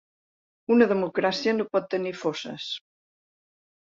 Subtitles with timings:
[0.75, 2.65] Una democràcia no pot tenir fosses